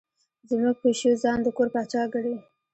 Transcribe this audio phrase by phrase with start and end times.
[0.49, 2.35] زموږ پیشو ځان د کور پاچا ګڼي.